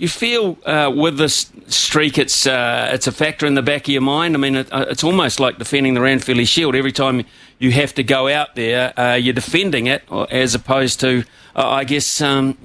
You 0.00 0.08
feel 0.08 0.56
uh, 0.64 0.90
with 0.96 1.18
this 1.18 1.52
streak, 1.66 2.16
it's 2.16 2.46
uh, 2.46 2.88
it's 2.90 3.06
a 3.06 3.12
factor 3.12 3.44
in 3.44 3.52
the 3.52 3.60
back 3.60 3.82
of 3.82 3.88
your 3.88 4.00
mind. 4.00 4.34
I 4.34 4.38
mean, 4.38 4.56
it, 4.56 4.72
uh, 4.72 4.86
it's 4.88 5.04
almost 5.04 5.38
like 5.40 5.58
defending 5.58 5.92
the 5.92 6.00
Ranfurly 6.00 6.48
Shield. 6.48 6.74
Every 6.74 6.90
time 6.90 7.26
you 7.58 7.70
have 7.72 7.92
to 7.96 8.02
go 8.02 8.26
out 8.26 8.54
there, 8.54 8.98
uh, 8.98 9.16
you're 9.16 9.34
defending 9.34 9.88
it, 9.88 10.02
as 10.30 10.54
opposed 10.54 11.00
to, 11.00 11.24
uh, 11.54 11.68
I 11.68 11.84
guess, 11.84 12.22
um, 12.22 12.56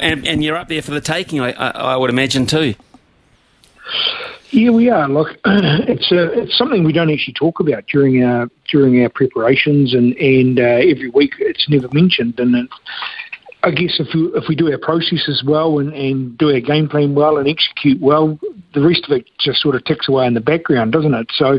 and, 0.00 0.28
and, 0.28 0.44
you're 0.44 0.54
up 0.54 0.68
there 0.68 0.80
for 0.80 0.92
the 0.92 1.00
taking. 1.00 1.40
I, 1.40 1.50
I, 1.54 1.70
I 1.70 1.96
would 1.96 2.08
imagine 2.08 2.46
too. 2.46 2.76
Yeah, 4.50 4.70
we 4.70 4.88
are. 4.88 5.08
Look, 5.08 5.36
it's 5.44 6.12
a, 6.12 6.42
it's 6.42 6.56
something 6.56 6.84
we 6.84 6.92
don't 6.92 7.10
actually 7.10 7.34
talk 7.34 7.58
about 7.58 7.86
during 7.88 8.22
our 8.22 8.48
during 8.70 9.02
our 9.02 9.08
preparations, 9.08 9.92
and 9.92 10.16
and 10.18 10.60
uh, 10.60 10.62
every 10.62 11.10
week 11.10 11.32
it's 11.40 11.68
never 11.68 11.88
mentioned. 11.92 12.38
And 12.38 12.54
it, 12.54 12.68
I 13.66 13.72
guess 13.72 13.98
if 13.98 14.06
we 14.14 14.30
if 14.38 14.44
we 14.48 14.54
do 14.54 14.70
our 14.70 14.78
processes 14.78 15.42
well 15.44 15.80
and, 15.80 15.92
and 15.92 16.38
do 16.38 16.52
our 16.52 16.60
game 16.60 16.88
plan 16.88 17.16
well 17.16 17.38
and 17.38 17.48
execute 17.48 18.00
well, 18.00 18.38
the 18.74 18.80
rest 18.80 19.04
of 19.08 19.16
it 19.16 19.26
just 19.40 19.60
sort 19.60 19.74
of 19.74 19.84
ticks 19.84 20.08
away 20.08 20.24
in 20.26 20.34
the 20.34 20.40
background, 20.40 20.92
doesn't 20.92 21.14
it? 21.14 21.26
So. 21.34 21.58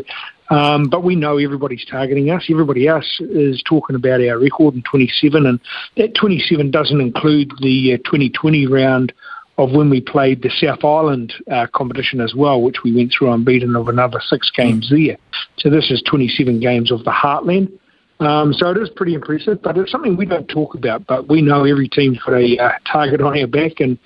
Um, 0.49 0.87
but 0.87 1.03
we 1.03 1.17
know 1.17 1.39
everybody's 1.39 1.83
targeting 1.83 2.29
us. 2.29 2.45
Everybody 2.49 2.87
else 2.87 3.19
is 3.19 3.61
talking 3.67 3.97
about 3.97 4.21
our 4.21 4.39
record 4.39 4.75
in 4.75 4.83
27, 4.83 5.45
and 5.45 5.59
that 5.97 6.15
27 6.15 6.71
doesn't 6.71 7.01
include 7.01 7.51
the 7.59 7.95
uh, 7.95 7.97
2020 8.09 8.65
round 8.65 9.11
of 9.57 9.73
when 9.73 9.89
we 9.89 9.99
played 9.99 10.41
the 10.41 10.49
South 10.49 10.85
Island 10.85 11.33
uh, 11.51 11.67
competition 11.73 12.21
as 12.21 12.33
well, 12.33 12.61
which 12.61 12.77
we 12.81 12.95
went 12.95 13.11
through 13.11 13.33
unbeaten 13.33 13.75
of 13.75 13.89
another 13.89 14.21
six 14.25 14.49
games 14.49 14.89
there. 14.89 15.17
So 15.57 15.69
this 15.69 15.91
is 15.91 16.01
27 16.03 16.61
games 16.61 16.93
of 16.93 17.03
the 17.03 17.11
Heartland. 17.11 17.77
Um, 18.19 18.51
so 18.53 18.71
it 18.71 18.77
is 18.77 18.89
pretty 18.89 19.13
impressive, 19.13 19.61
but 19.61 19.77
it's 19.77 19.91
something 19.91 20.17
we 20.17 20.25
don't 20.25 20.47
talk 20.47 20.73
about. 20.73 21.05
But 21.05 21.29
we 21.29 21.41
know 21.41 21.65
every 21.65 21.87
team's 21.87 22.19
got 22.19 22.33
a 22.33 22.57
uh, 22.57 22.71
target 22.91 23.21
on 23.21 23.37
our 23.37 23.47
back, 23.47 23.79
and, 23.79 23.97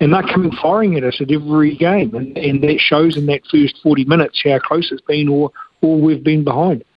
and 0.00 0.12
they're 0.12 0.22
coming 0.22 0.50
firing 0.60 0.96
at 0.96 1.04
us 1.04 1.20
at 1.20 1.30
every 1.30 1.76
game, 1.76 2.14
and, 2.14 2.36
and 2.36 2.62
that 2.62 2.78
shows 2.78 3.16
in 3.16 3.26
that 3.26 3.42
first 3.50 3.78
40 3.82 4.04
minutes 4.06 4.42
how 4.44 4.58
close 4.58 4.90
it's 4.90 5.02
been 5.02 5.28
or, 5.28 5.50
or 5.82 6.00
we've 6.00 6.24
been 6.24 6.42
behind. 6.42 6.84